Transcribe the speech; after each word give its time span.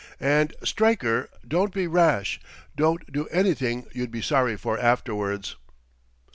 And, 0.19 0.55
Stryker, 0.63 1.29
don't 1.47 1.71
be 1.71 1.85
rash; 1.85 2.39
don't 2.75 3.11
do 3.11 3.27
anything 3.27 3.85
you'd 3.93 4.09
be 4.09 4.23
sorry 4.23 4.57
for 4.57 4.79
afterwards." 4.79 5.57